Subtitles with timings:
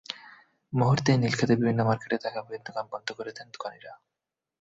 [0.73, 3.93] মুহূর্তেই নীলক্ষেতে বিভিন্ন মার্কেটে থাকা বইয়ের দোকান বন্ধ করে দেন দোকানিরা।